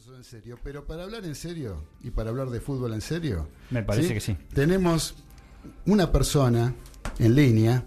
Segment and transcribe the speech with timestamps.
[0.00, 3.48] eso en serio, pero para hablar en serio y para hablar de fútbol en serio,
[3.70, 4.34] Me parece que sí.
[4.54, 5.14] Tenemos
[5.84, 6.74] una persona
[7.18, 7.84] en línea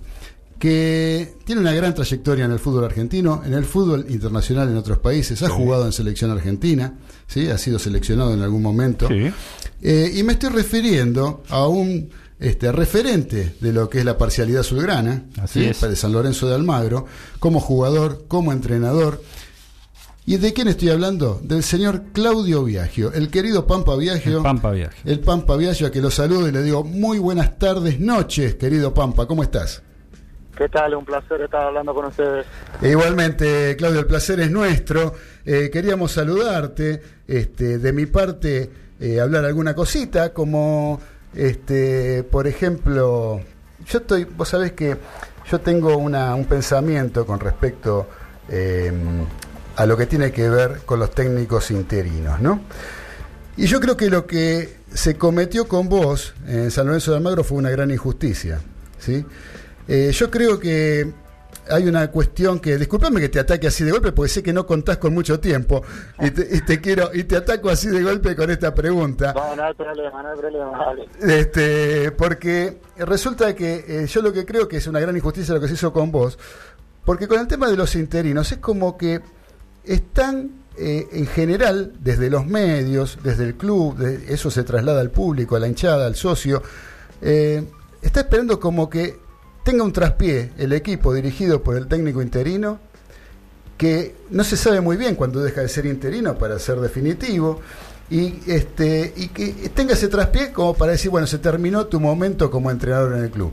[0.60, 5.00] que tiene una gran trayectoria en el fútbol argentino, en el fútbol internacional en otros
[5.00, 6.94] países, ha jugado en selección argentina,
[7.26, 7.48] ¿sí?
[7.50, 9.32] ha sido seleccionado en algún momento, Sí.
[9.82, 14.62] Eh, y me estoy refiriendo a un este, referente de lo que es la parcialidad
[14.62, 15.66] azulgrana, Así ¿sí?
[15.66, 15.82] es.
[15.82, 17.08] de San Lorenzo de Almagro,
[17.40, 19.20] como jugador, como entrenador.
[20.26, 21.42] ¿Y de quién estoy hablando?
[21.44, 24.38] Del señor Claudio Viagio, el querido Pampa Viagio.
[24.38, 24.98] El Pampa Viaje.
[25.04, 28.94] El Pampa Viagio, a que lo saludo y le digo muy buenas tardes, noches, querido
[28.94, 29.84] Pampa, ¿cómo estás?
[30.56, 30.96] ¿Qué tal?
[30.96, 32.46] Un placer estar hablando con ustedes.
[32.82, 35.14] Igualmente, Claudio, el placer es nuestro.
[35.44, 38.72] Eh, queríamos saludarte, este, de mi parte,
[39.02, 41.02] eh, hablar alguna cosita, como,
[41.36, 43.42] este, por ejemplo,
[43.86, 44.96] yo estoy, vos sabés que
[45.52, 48.08] yo tengo una, un pensamiento con respecto
[48.48, 48.94] eh,
[49.76, 52.62] a lo que tiene que ver con los técnicos interinos, ¿no?
[53.56, 57.44] Y yo creo que lo que se cometió con vos en San Lorenzo de Almagro
[57.44, 58.60] fue una gran injusticia,
[58.98, 59.26] ¿sí?
[59.88, 61.12] Eh, yo creo que
[61.70, 64.66] hay una cuestión que, discúlpame que te ataque así de golpe, porque sé que no
[64.66, 65.84] contás con mucho tiempo
[66.20, 69.34] y te, y te quiero y te ataco así de golpe con esta pregunta.
[69.34, 70.96] No, no hay problema, no hay problema.
[71.22, 75.62] Este, porque resulta que eh, yo lo que creo que es una gran injusticia lo
[75.62, 76.38] que se hizo con vos,
[77.06, 79.22] porque con el tema de los interinos es como que
[79.86, 85.12] están eh, en general desde los medios, desde el club, de- eso se traslada al
[85.12, 86.64] público, a la hinchada, al socio,
[87.22, 87.64] eh,
[88.02, 89.18] está esperando como que
[89.64, 92.80] tenga un traspié el equipo dirigido por el técnico interino
[93.78, 97.60] que no se sabe muy bien cuándo deja de ser interino para ser definitivo
[98.10, 102.52] y este y que tenga ese traspié como para decir bueno se terminó tu momento
[102.52, 103.52] como entrenador en el club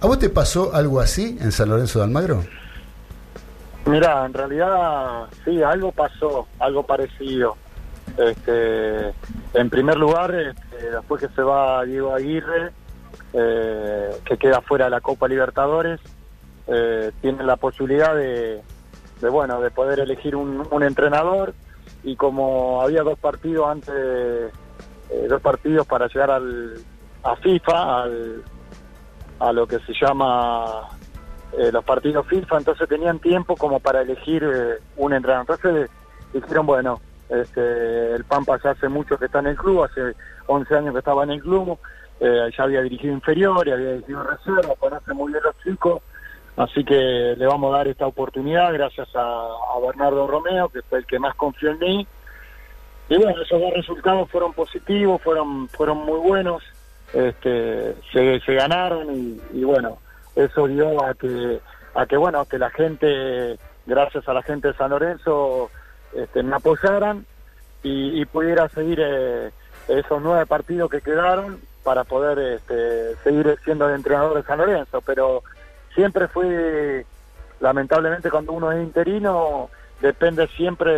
[0.00, 2.44] ¿a vos te pasó algo así en San Lorenzo de Almagro?
[3.86, 7.56] Mira, en realidad sí, algo pasó, algo parecido.
[8.16, 9.12] Este,
[9.54, 12.72] en primer lugar, este, después que se va Diego Aguirre,
[13.32, 16.00] eh, que queda fuera de la Copa Libertadores,
[16.66, 18.62] eh, tienen la posibilidad de,
[19.28, 21.54] bueno, de poder elegir un, un entrenador
[22.02, 26.74] y como había dos partidos antes, eh, dos partidos para llegar al,
[27.22, 28.42] a FIFA, al,
[29.40, 30.88] a lo que se llama
[31.58, 35.46] eh, los partidos FIFA, entonces tenían tiempo como para elegir eh, un entrenador.
[35.48, 35.90] Entonces
[36.32, 40.14] dijeron, bueno, este, el Pampa ya hace mucho que está en el club, hace
[40.46, 41.78] 11 años que estaba en el club,
[42.20, 46.02] eh, ya había dirigido inferiores, había dirigido reserva, conoce muy bien los chicos,
[46.56, 49.48] así que le vamos a dar esta oportunidad gracias a,
[49.84, 52.06] Bernardo Romeo, que fue el que más confió en mí.
[53.08, 56.62] Y bueno, esos dos resultados fueron positivos, fueron, fueron muy buenos,
[57.12, 59.98] este, se, se ganaron y, y bueno,
[60.36, 61.60] eso dio a que,
[61.94, 65.70] a que bueno, que la gente, gracias a la gente de San Lorenzo,
[66.14, 67.24] este, me apoyaran
[67.82, 69.50] y, pudiera seguir eh,
[69.88, 75.02] esos nueve partidos que quedaron para poder este, seguir siendo el entrenador de San Lorenzo.
[75.02, 75.42] Pero
[75.94, 77.04] siempre fue,
[77.60, 79.68] lamentablemente, cuando uno es interino,
[80.00, 80.92] depende siempre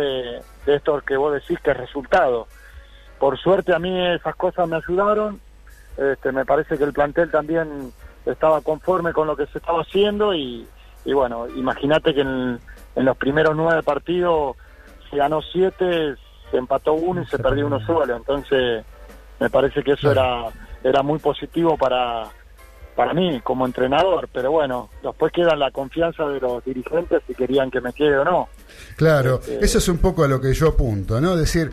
[0.65, 2.47] de esto que vos decís que es resultado.
[3.19, 5.41] Por suerte a mí esas cosas me ayudaron.
[5.97, 7.91] Este, me parece que el plantel también
[8.31, 10.67] estaba conforme con lo que se estaba haciendo y,
[11.05, 12.59] y bueno, imagínate que en,
[12.95, 14.55] en los primeros nueve partidos
[15.09, 16.15] se ganó siete,
[16.51, 18.15] se empató uno y se perdió uno solo.
[18.15, 18.83] Entonces,
[19.39, 20.45] me parece que eso era,
[20.83, 22.25] era muy positivo para,
[22.95, 24.27] para mí como entrenador.
[24.33, 28.25] Pero bueno, después queda la confianza de los dirigentes si querían que me quede o
[28.25, 28.49] no.
[28.97, 31.33] Claro, Este- eso es un poco a lo que yo apunto, ¿no?
[31.33, 31.71] Es decir,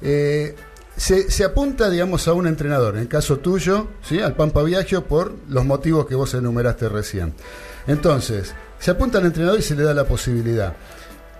[0.00, 0.56] eh,
[0.96, 4.20] se, se apunta, digamos, a un entrenador, en el caso tuyo, ¿sí?
[4.20, 7.34] Al Pampa Viagio, por los motivos que vos enumeraste recién.
[7.86, 10.74] Entonces, se apunta al entrenador y se le da la posibilidad.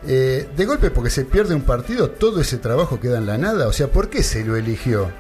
[0.07, 3.69] Eh, de golpe, porque se pierde un partido, todo ese trabajo queda en la nada.
[3.69, 5.11] O sea, ¿por qué se lo eligió?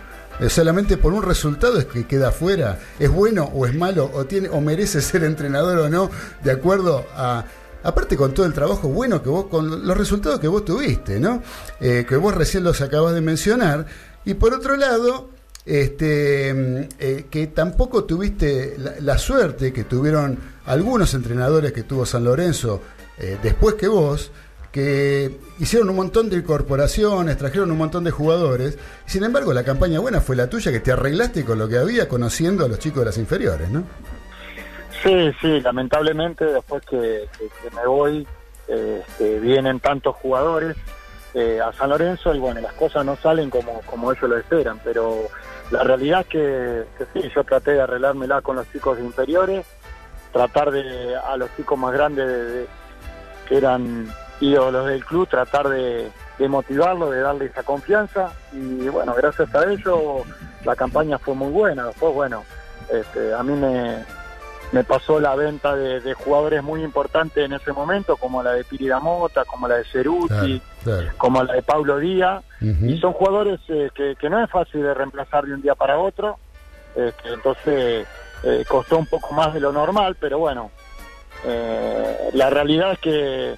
[0.41, 2.79] Eh, solamente por un resultado es que queda fuera.
[2.99, 4.11] ¿Es bueno o es malo?
[4.13, 6.11] ¿O, tiene, o merece ser entrenador o no?
[6.43, 7.45] De acuerdo a.
[7.85, 11.43] Aparte con todo el trabajo bueno que vos, con los resultados que vos tuviste, ¿no?
[11.81, 13.87] Eh, que vos recién los acabas de mencionar.
[14.25, 15.31] Y por otro lado,
[15.65, 22.25] este, mm, eh, que tampoco tuviste la, suerte que tuvieron algunos entrenadores que tuvo San
[22.25, 22.81] Lorenzo
[23.19, 24.33] eh, después que vos,
[24.73, 28.79] que hicieron un montón de incorporaciones, trajeron un montón de jugadores.
[29.07, 32.09] Sin embargo, la campaña buena fue la tuya, que te arreglaste con lo que había,
[32.09, 33.85] conociendo a los chicos de las inferiores, ¿no?
[35.03, 37.29] Sí, sí, lamentablemente después que
[37.75, 38.27] me voy
[38.69, 40.77] eh, este, vienen tantos jugadores
[41.35, 44.79] eh, a San Lorenzo y bueno, las cosas no salen como, como ellos lo esperan,
[44.85, 45.29] pero
[45.71, 46.85] la realidad es que,
[47.15, 49.65] sí, yo traté de arreglármela con los chicos de inferiores,
[50.33, 52.67] tratar de a los chicos más grandes de-
[53.49, 54.07] que eran
[54.41, 59.65] ídolos del club, tratar de, de motivarlo, de darle esa confianza y bueno, gracias a
[59.71, 60.23] ello
[60.65, 61.87] la campaña fue muy buena.
[61.87, 62.45] Después, bueno,
[62.91, 64.05] este, a mí me,
[64.73, 68.89] me pasó la venta de, jugadores muy importantes en ese momento, como la de Piri
[69.01, 70.61] Mota, como la de Ceruti,
[71.19, 75.45] como la de Pablo Díaz, y son jugadores eh, que, no es fácil de reemplazar
[75.45, 76.39] de un día para otro,
[76.97, 78.07] este, entonces
[78.45, 80.71] eh, costó un poco más de lo normal, pero bueno,
[81.45, 83.57] eh, la realidad es que,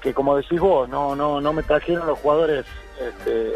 [0.00, 2.64] que como decís vos, no, no, no me trajeron los jugadores
[3.00, 3.52] este,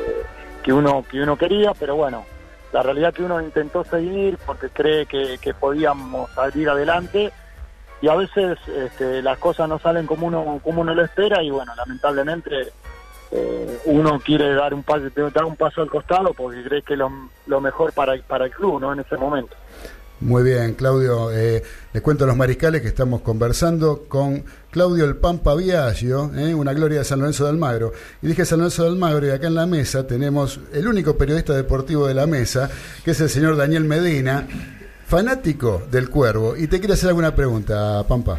[0.62, 2.24] que uno que uno quería, pero bueno,
[2.72, 7.32] la realidad que uno intentó seguir porque cree que, podíamos salir adelante
[8.00, 11.50] y a veces este, las cosas no salen como uno como uno lo espera y
[11.50, 12.72] bueno lamentablemente
[13.30, 16.98] eh, uno quiere dar un paso dar un paso al costado porque cree que es
[16.98, 17.10] lo,
[17.46, 19.56] lo mejor para para el club no en ese momento
[20.20, 21.30] muy bien, Claudio.
[21.30, 26.54] Eh, les cuento a los mariscales que estamos conversando con Claudio El Pampa Viaggio, eh,
[26.54, 27.92] una gloria de San Lorenzo de Almagro.
[28.22, 31.54] Y dije San Lorenzo de Almagro y acá en la mesa tenemos el único periodista
[31.54, 32.70] deportivo de la mesa,
[33.04, 34.46] que es el señor Daniel Medina,
[35.06, 36.56] fanático del Cuervo.
[36.56, 38.38] Y te quiero hacer alguna pregunta, Pampa.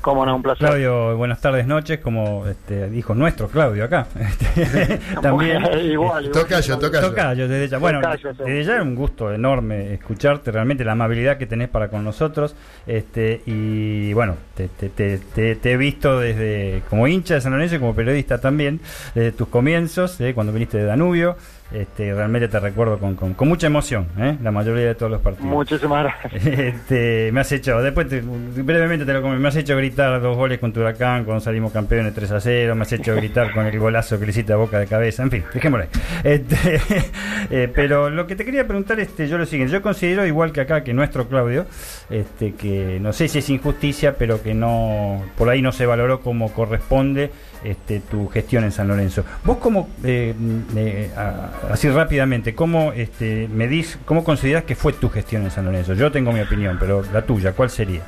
[0.00, 0.68] Cómo no, un placer.
[0.68, 4.06] Claudio, buenas tardes, noches, como este, dijo nuestro Claudio acá.
[4.28, 5.62] Este, también.
[5.84, 7.48] igual, Tocayo, tocayo.
[7.48, 7.78] desde ya.
[7.78, 12.04] Bueno, desde ya es un gusto enorme escucharte, realmente la amabilidad que tenés para con
[12.04, 12.54] nosotros.
[12.86, 17.78] Este, y bueno, te, te, te, he visto desde como hincha de San Lorenzo y
[17.78, 18.80] como periodista también,
[19.14, 21.36] desde tus comienzos, eh, cuando viniste de Danubio.
[21.70, 24.38] Este, realmente te recuerdo con, con, mucha emoción, ¿eh?
[24.42, 25.50] la mayoría de todos los partidos.
[25.50, 26.46] Muchísimas gracias.
[26.58, 30.76] Este, me has hecho, después brevemente te lo me has hecho gritar dos goles con
[30.76, 34.24] Huracán cuando salimos campeones 3 a 0, me has hecho gritar con el golazo que
[34.24, 36.00] le hiciste a boca de cabeza, en fin, dejémoslo ahí.
[36.24, 36.80] Este,
[37.50, 40.62] eh, pero lo que te quería preguntar, este, yo lo siguiente, yo considero igual que
[40.62, 41.66] acá, que nuestro Claudio,
[42.08, 46.20] este, que no sé si es injusticia, pero que no, por ahí no se valoró
[46.20, 47.30] como corresponde
[47.64, 49.24] este, tu gestión en San Lorenzo.
[49.44, 50.34] Vos cómo, eh,
[50.76, 51.10] eh,
[51.70, 55.94] así rápidamente, ¿cómo este, medís, cómo consideras que fue tu gestión en San Lorenzo?
[55.94, 58.02] Yo tengo mi opinión, pero la tuya, ¿cuál sería?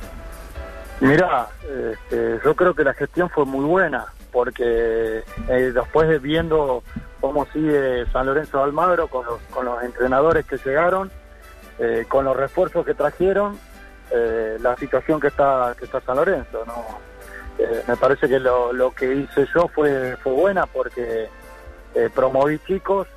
[0.99, 6.83] Mira, este, yo creo que la gestión fue muy buena, porque eh, después de viendo
[7.19, 11.11] cómo sigue San Lorenzo de Almagro con los, con los entrenadores que llegaron,
[12.09, 13.57] con los refuerzos que trajeron,
[14.59, 17.10] la situación que está que está San Lorenzo, ¿no?
[17.57, 21.29] Eh, me parece que lo, lo, que hice yo fue, fue buena porque
[21.93, 23.07] eh, promoví chicos,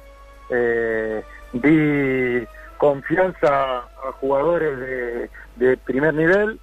[0.50, 1.22] eh,
[1.52, 2.46] di
[2.76, 6.60] confianza a jugadores de, primer nivel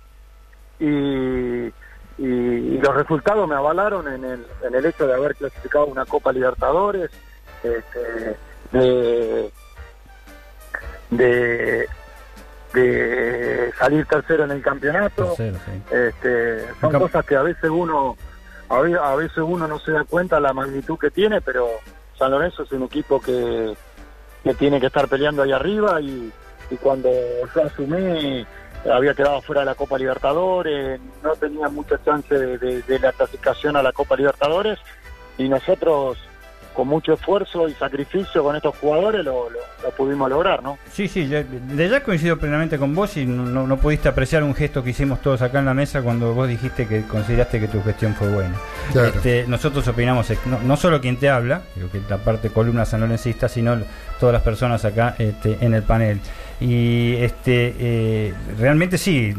[0.80, 1.72] y,
[2.18, 7.10] los resultados me avalaron en el, en el hecho de haber clasificado una Copa Libertadores,
[7.64, 8.36] este,
[8.72, 9.52] de,
[11.12, 11.88] de
[12.74, 15.36] de salir tercero en el campeonato.
[15.92, 18.18] este, son cosas que a veces uno
[18.70, 21.68] a veces uno no se da cuenta la magnitud que tiene, pero
[22.18, 23.74] San Lorenzo es un equipo que,
[24.44, 26.32] que tiene que estar peleando ahí arriba y,
[26.70, 27.10] y cuando
[27.54, 28.46] yo asumí
[28.90, 33.76] había quedado fuera de la Copa Libertadores, no tenía mucha chance de, de la clasificación
[33.76, 34.80] a la Copa Libertadores
[35.38, 36.18] y nosotros
[36.74, 39.48] con mucho esfuerzo y sacrificio con estos jugadores lo,
[39.98, 40.78] pudimos lograr, ¿no?
[40.92, 44.84] Sí, sí, de ya coincido plenamente con vos y no, no, pudiste apreciar un gesto
[44.84, 48.14] que hicimos todos acá en la mesa cuando vos dijiste que consideraste que tu gestión
[48.16, 48.56] fue buena.
[48.94, 53.78] Este, nosotros opinamos, no, no, solo quien te habla, que la parte columna sanlorencista, sino
[54.20, 56.20] todas las personas acá este, en el panel.
[56.62, 59.34] Y este eh, realmente sí,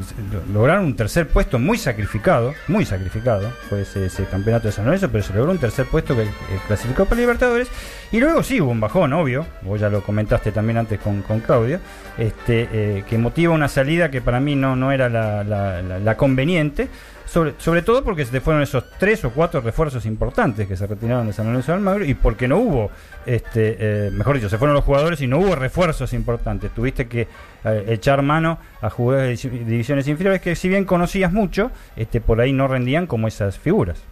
[0.52, 5.22] lograron un tercer puesto muy sacrificado, muy sacrificado, fue ese, campeonato de San Lorenzo, pero
[5.22, 6.26] se logró un tercer puesto que
[6.66, 7.68] clasificó para Libertadores.
[8.10, 11.38] Y luego sí hubo un bajón, obvio, vos ya lo comentaste también antes con, con
[11.38, 11.78] Claudio,
[12.18, 16.88] este, eh, que motiva una salida que para mí no, no era la conveniente.
[17.32, 21.32] Sobre, todo porque se fueron esos tres o cuatro refuerzos importantes que se retiraron de
[21.32, 22.90] San Lorenzo de Almagro y porque no hubo,
[23.24, 26.70] este, eh, mejor dicho, se fueron los jugadores y no hubo refuerzos importantes.
[26.72, 27.28] Tuviste que
[27.64, 32.38] eh, echar mano a jugadores de divisiones inferiores que si bien conocías mucho, este, por
[32.38, 34.04] ahí no rendían como esas figuras.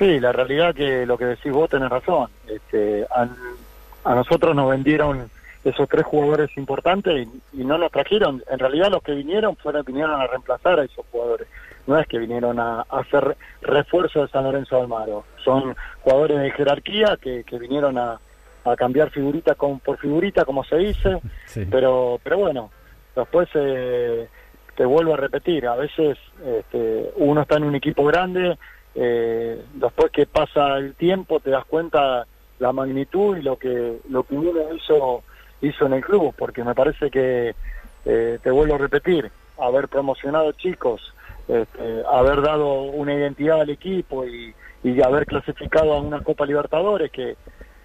[0.00, 2.28] Sí, la realidad que lo que decís vos tenés razón.
[2.48, 5.30] Este, a, nosotros nos vendieron
[5.62, 8.42] esos tres jugadores importantes y, no nos trajeron.
[8.50, 11.46] En realidad los que vinieron fueron vinieron a reemplazar a esos jugadores
[11.88, 16.50] no es que vinieron a, hacer refuerzo de San Lorenzo de Almagro, son jugadores de
[16.52, 18.20] jerarquía que, vinieron a,
[18.76, 21.22] cambiar figurita con, por figurita, como se dice,
[21.70, 22.70] pero, pero bueno,
[23.16, 24.28] después eh,
[24.76, 28.58] te vuelvo a repetir, a veces este, uno está en un equipo grande,
[28.94, 32.26] eh, después que pasa el tiempo te das cuenta
[32.58, 35.22] la magnitud y lo que lo que uno hizo
[35.62, 37.54] hizo en el club, porque me parece que
[38.04, 41.14] eh, te vuelvo a repetir, haber promocionado chicos,
[41.48, 47.10] este, haber dado una identidad al equipo y, y haber clasificado a una Copa Libertadores
[47.10, 47.36] que,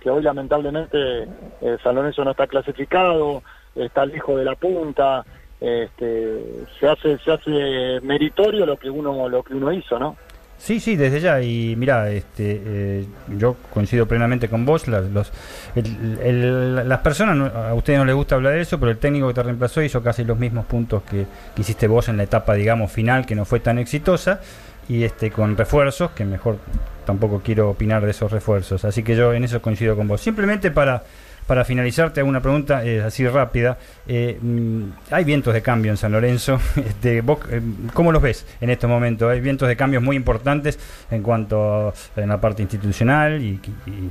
[0.01, 1.23] que hoy lamentablemente
[1.61, 3.41] eh, San Lorenzo no está clasificado,
[3.73, 5.25] está lejos de la punta,
[5.61, 10.17] este, se hace se hace meritorio lo que uno lo que uno hizo, ¿no?
[10.57, 11.41] Sí, sí, desde ya.
[11.41, 13.05] Y mira, este, eh,
[13.37, 14.87] yo coincido plenamente con vos.
[14.87, 15.31] Las, los,
[15.75, 19.43] las personas, a ustedes no les gusta hablar de eso, pero el técnico que te
[19.43, 23.25] reemplazó hizo casi los mismos puntos que, que hiciste vos en la etapa, digamos, final,
[23.25, 24.39] que no fue tan exitosa
[24.89, 26.57] y este con refuerzos, que mejor
[27.05, 28.85] tampoco quiero opinar de esos refuerzos.
[28.85, 30.21] Así que yo en eso coincido con vos.
[30.21, 31.03] Simplemente para,
[31.47, 33.77] para finalizarte una pregunta eh, así rápida.
[34.07, 36.59] Eh, mm, hay vientos de cambio en San Lorenzo.
[36.83, 37.61] Este, vos, eh,
[37.93, 39.29] ¿Cómo los ves en estos momentos?
[39.29, 43.59] Hay vientos de cambios muy importantes en cuanto a, en la parte institucional y,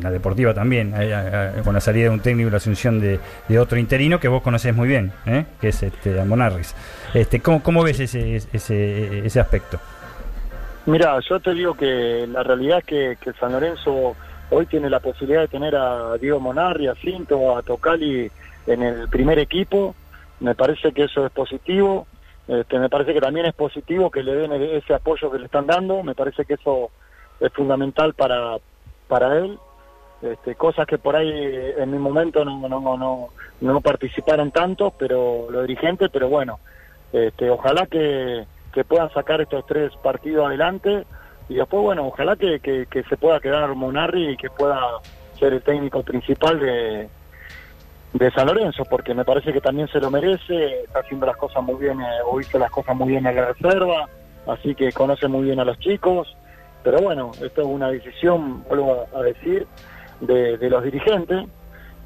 [0.02, 0.92] la deportiva también,
[1.64, 3.18] con la salida de un técnico y la asunción de,
[3.58, 5.12] otro interino que vos conocés muy bien,
[5.60, 6.74] que es este, Monarris.
[7.14, 9.78] Este, ¿cómo, ¿Cómo ves ese, ese, ese aspecto?
[10.86, 14.16] Mira, yo te digo que la realidad es que, San Lorenzo
[14.50, 18.30] hoy tiene la posibilidad de tener a Diego Monarri, a Cinto, a Tocali
[18.66, 19.94] en el primer equipo.
[20.40, 22.06] Me parece que eso es positivo.
[22.48, 25.66] Este, me parece que también es positivo que le den ese apoyo que le están
[25.66, 26.02] dando.
[26.02, 26.90] Me parece que eso
[27.40, 28.56] es fundamental para,
[29.08, 29.58] para él.
[30.22, 31.30] Este, cosas que por ahí
[31.76, 33.28] en mi momento no, no, no,
[33.60, 36.60] no participaron tanto, pero los dirigentes, pero bueno,
[37.12, 41.04] este, ojalá que que puedan sacar estos tres partidos adelante
[41.52, 44.80] y después, bueno, ojalá que, que, se pueda quedar Monarri y que pueda
[45.38, 47.08] ser el técnico principal de,
[48.14, 51.62] de San Lorenzo, porque me parece que también se lo merece, está haciendo las cosas
[51.62, 54.08] muy bien, eh, o hizo las cosas muy bien en la reserva,
[54.46, 56.34] así que conoce muy bien a los chicos,
[56.82, 59.66] pero bueno, esto es una decisión, vuelvo a, decir,
[60.20, 61.44] de, los dirigentes.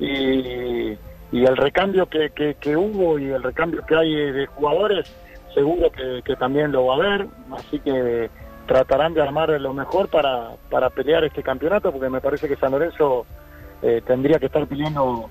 [0.01, 0.99] Y,
[1.33, 5.09] y el recambio que, que, que hubo y el recambio que hay de jugadores
[5.57, 7.27] seguro que, también lo va a haber,
[7.57, 8.29] así que
[8.67, 12.73] tratarán de armar lo mejor para, para pelear este campeonato, porque me parece que San
[12.73, 13.27] Lorenzo
[13.83, 15.31] eh, tendría que estar pidiendo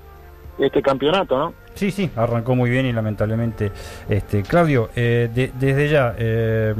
[0.58, 1.54] este campeonato, ¿no?
[1.76, 3.70] Sí, sí, arrancó muy bien y lamentablemente,
[4.08, 6.74] este Claudio, eh, desde ya, eh,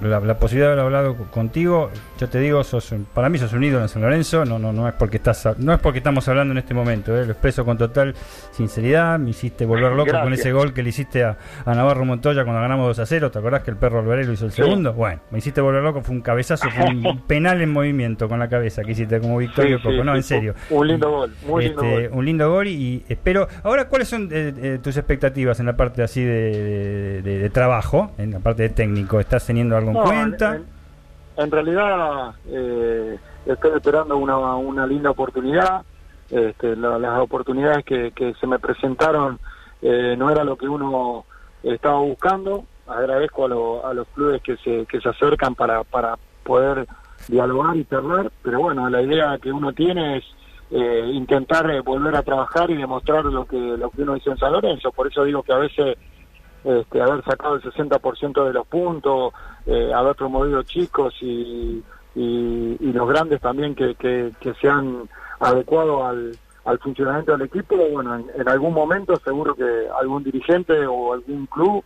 [0.00, 3.82] la, posibilidad de haber hablado contigo, yo te digo, sos, para mí sos un ídolo
[3.82, 6.58] en San Lorenzo, no, no, no es porque estás, no es porque estamos hablando en
[6.58, 8.14] este momento, eh, lo expreso con total
[8.52, 12.62] sinceridad, me hiciste volver loco con ese gol que le hiciste a, Navarro Montoya cuando
[12.62, 14.94] ganamos 2 a 0, ¿te acordás que el perro Alvarelo hizo el segundo?
[14.94, 18.48] Bueno, me hiciste volver loco, fue un cabezazo, fue un penal en movimiento con la
[18.48, 20.54] cabeza que hiciste como Victorio Coco, no, en serio.
[20.70, 22.18] Un lindo gol, muy lindo este, gol.
[22.18, 26.02] Un lindo gol y espero, ahora, ¿cuáles son eh, eh, tus expectativas en la parte
[26.02, 29.20] así de, trabajo, en la parte de técnico?
[29.20, 30.60] ¿Estás teniendo algo en cuenta?
[31.36, 35.82] En, realidad eh, estoy esperando una, una linda oportunidad.
[36.30, 39.38] Este, las oportunidades que, se me presentaron
[39.82, 41.24] no era lo que uno
[41.62, 42.64] estaba buscando.
[42.86, 46.86] Agradezco a, a los clubes que se, que se acercan para, para poder
[47.28, 50.24] dialogar y charlar, pero bueno, la idea que uno tiene es
[50.72, 54.38] eh, intentar eh, volver a trabajar y demostrar lo que lo que uno hizo en
[54.38, 54.92] San Lorenzo.
[54.92, 55.96] Por eso digo que a veces
[56.62, 59.32] este, haber sacado el 60% de los puntos,
[59.66, 61.82] eh, haber promovido chicos y,
[62.14, 65.08] y, los grandes también que, que, se han
[65.40, 71.14] adecuado al, al funcionamiento del equipo, bueno, en, algún momento seguro que algún dirigente o
[71.14, 71.82] algún club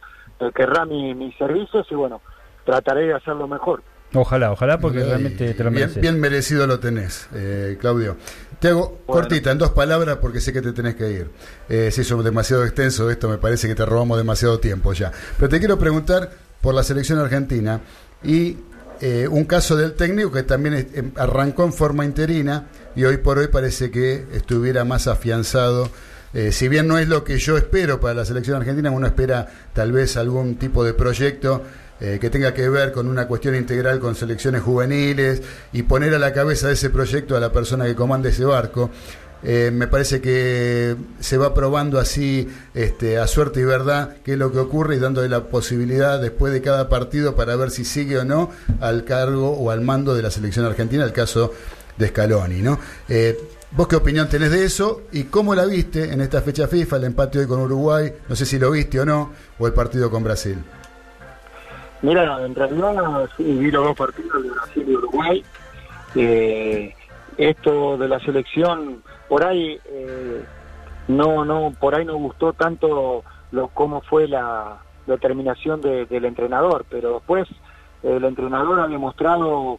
[0.54, 2.20] querrá mi, mis servicios y bueno,
[2.64, 3.82] trataré de hacerlo mejor.
[4.14, 6.00] Ojalá, ojalá, porque realmente te lo mereces.
[6.00, 8.16] Bien, merecido lo tenés, eh, Claudio.
[8.60, 11.30] Te hago cortita, en dos palabras, porque sé que te tenés que ir.
[11.68, 15.12] Eh, se hizo demasiado extenso esto, me parece que te robamos demasiado tiempo ya.
[15.36, 16.30] Pero te quiero preguntar
[16.60, 17.80] por la selección argentina
[18.22, 18.56] y
[19.00, 23.38] eh, un caso del técnico que también em, arrancó en forma interina y hoy por
[23.38, 25.90] hoy parece que estuviera más afianzado.
[26.32, 29.46] Eh, si bien no es lo que yo espero para la selección argentina, uno espera
[29.72, 31.62] tal vez algún tipo de proyecto
[32.00, 36.18] eh, que tenga que ver con una cuestión integral con selecciones juveniles y poner a
[36.18, 38.90] la cabeza de ese proyecto a la persona que comanda ese barco.
[39.46, 44.38] Eh, me parece que se va probando así este, a suerte y verdad qué es
[44.38, 48.18] lo que ocurre y dándole la posibilidad después de cada partido para ver si sigue
[48.18, 51.52] o no al cargo o al mando de la selección argentina, el caso
[51.98, 52.62] de Scaloni.
[52.62, 52.78] ¿no?
[53.08, 53.38] Eh,
[53.72, 57.04] ¿Vos qué opinión tenés de eso y cómo la viste en esta fecha FIFA, el
[57.04, 58.14] empate hoy con Uruguay?
[58.28, 60.56] No sé si lo viste o no, o el partido con Brasil.
[62.04, 65.44] Mira, en realidad vi los dos partidos de Brasil y Uruguay.
[66.14, 66.94] Eh,
[67.38, 70.44] esto de la selección, por ahí eh,
[71.08, 77.14] no, no, por ahí no gustó tanto lo cómo fue la determinación del entrenador, pero
[77.14, 77.48] después
[78.02, 79.78] el entrenador ha demostrado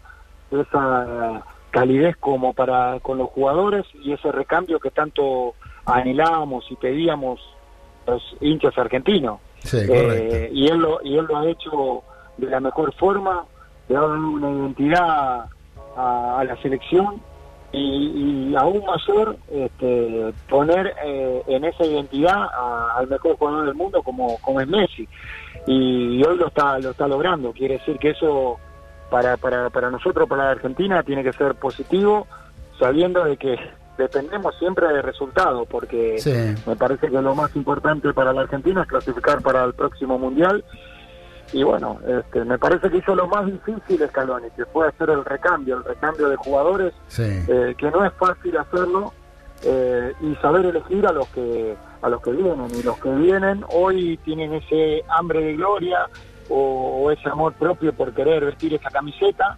[0.49, 5.53] esa calidez como para con los jugadores y ese recambio que tanto
[5.85, 7.39] anhelábamos y pedíamos
[8.07, 9.39] los hinchas argentinos.
[9.59, 12.03] Sí, eh, y él lo y él lo ha hecho
[12.37, 13.45] de la mejor forma,
[13.87, 15.45] le ha dado una identidad
[15.97, 17.21] a, la selección
[17.71, 22.47] y, aún mayor este, poner eh, en esa identidad
[22.95, 25.07] al mejor jugador del mundo como, como es Messi.
[25.67, 27.51] Y, hoy lo está lo está logrando.
[27.51, 28.57] Quiere decir que eso
[29.09, 32.27] para, para, para nosotros para la Argentina tiene que ser positivo
[32.79, 33.57] sabiendo de que
[33.97, 36.17] dependemos siempre de resultados porque
[36.65, 40.63] me parece que lo más importante para la Argentina es clasificar para el próximo mundial
[41.53, 45.23] y bueno, este, me parece que hizo lo más difícil Scaloni, que fue hacer el
[45.23, 49.13] recambio, el recambio de jugadores, eh, que no es fácil hacerlo,
[49.63, 52.67] eh, y saber elegir a los que a los que vienen.
[52.75, 56.07] Y los que vienen hoy tienen ese hambre de gloria
[56.49, 59.57] o, ese amor propio por querer vestir esa camiseta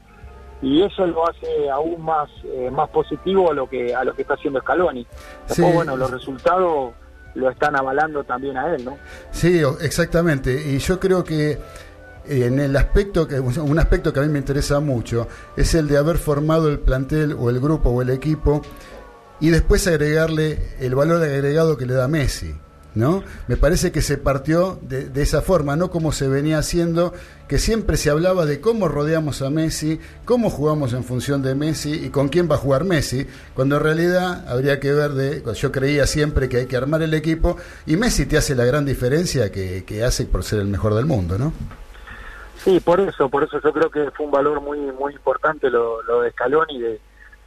[0.61, 4.21] y eso lo hace aún más eh, más positivo a lo que a lo que
[4.21, 5.05] está haciendo Scaloni.
[5.47, 6.93] Después, bueno, los resultados
[7.37, 8.97] lo están avalando también a él, ¿no?
[9.31, 10.71] Sí, exactamente.
[10.71, 11.59] Y yo creo que eh,
[12.45, 15.97] en el aspecto que un aspecto que a mí me interesa mucho es el de
[15.97, 18.61] haber formado el plantel o el grupo o el equipo
[19.39, 22.55] y después agregarle el valor agregado que le da Messi.
[22.97, 23.23] ¿No?
[23.47, 27.13] Me parece que se partió de, esa forma, no como se venía haciendo,
[27.47, 32.05] que siempre se hablaba de cómo rodeamos a Messi, cómo jugamos en función de Messi
[32.05, 35.71] y con quién va a jugar Messi, cuando en realidad habría que ver de, yo
[35.71, 39.51] creía siempre que hay que armar el equipo y Messi te hace la gran diferencia
[39.51, 41.53] que, hace por ser el mejor del mundo, ¿no?
[42.57, 46.01] Sí, por eso, por eso yo creo que fue un valor muy muy importante lo,
[46.21, 46.99] de Scaloni, de,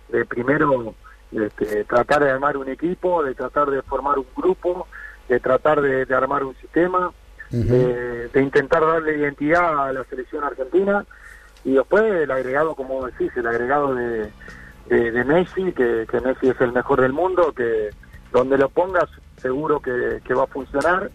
[0.09, 0.95] de primero
[1.33, 4.89] este, tratar de armar un equipo, de tratar de formar un grupo,
[5.31, 7.13] de tratar de, armar un sistema,
[7.51, 11.07] de, intentar darle identidad a la selección argentina.
[11.65, 14.33] Y después el agregado, como decís, el agregado de,
[14.89, 17.91] de, Messi, que, Messi es el mejor del mundo, que
[18.33, 21.13] donde lo pongas seguro que, va a funcionar.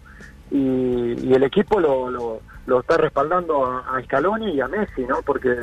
[0.50, 5.20] Y, el equipo lo, lo, está respaldando a, Scaloni y a Messi, ¿no?
[5.20, 5.54] Porque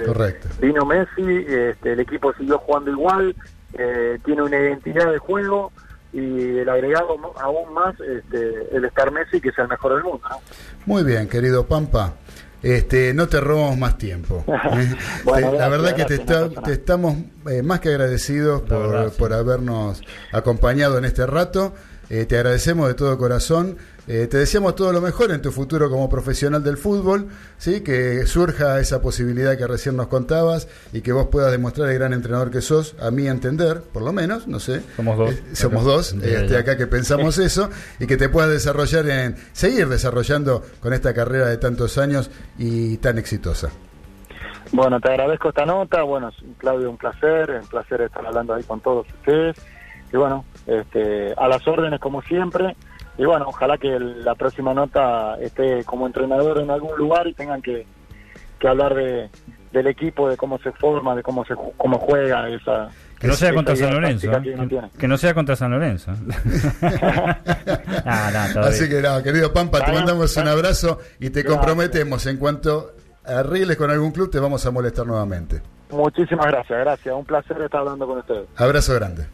[0.61, 3.35] vino Messi, este, el equipo siguió jugando igual,
[3.73, 5.71] eh, tiene una identidad de juego
[6.13, 10.27] y el agregado aún más este, el Star Messi que es el mejor del mundo.
[10.85, 12.13] Muy bien, querido Pampa.
[12.61, 14.43] Este, no te robamos más tiempo.
[15.35, 17.15] Eh, la verdad que te, estamos
[17.49, 21.73] eh, más que agradecidos por, por habernos acompañado en este rato.
[22.09, 23.77] Eh, te agradecemos de todo corazón.
[24.05, 27.81] Eh, te deseamos todo lo mejor en tu futuro como profesional del fútbol, ¿sí?
[27.81, 32.11] que surja esa posibilidad que recién nos contabas y que vos puedas demostrar el gran
[32.11, 34.81] entrenador que sos, a mi entender, por lo menos, no sé.
[34.97, 35.31] Somos dos.
[35.31, 39.87] Eh, somos dos, este, acá que pensamos eso, y que te puedas desarrollar en, seguir
[39.87, 43.69] desarrollando con esta carrera de tantos años y tan exitosa.
[44.73, 48.81] Bueno, te agradezco esta nota, bueno, Claudio, un placer, un placer estar hablando ahí con
[48.81, 49.55] todos ustedes,
[50.11, 52.75] y bueno, este, a las órdenes como siempre
[53.17, 57.61] y bueno, ojalá que la próxima nota esté como entrenador en algún lugar y tengan
[57.61, 57.85] que,
[58.67, 59.29] hablar de,
[59.71, 62.89] del equipo, de cómo se forma, de cómo se cómo juega esa
[63.23, 64.31] que no sea contra San Lorenzo.
[64.99, 66.11] Que, no sea contra San Lorenzo.
[68.05, 72.91] Así que nada, querido Pampa, te mandamos un abrazo y te comprometemos en cuanto
[73.23, 75.61] arregles con algún club, te vamos a molestar nuevamente.
[75.91, 77.15] Muchísimas gracias, gracias.
[77.15, 78.45] Un placer estar hablando con ustedes.
[78.57, 79.25] Abrazo grande.